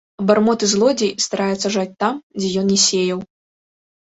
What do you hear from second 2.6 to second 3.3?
ён не сеяў.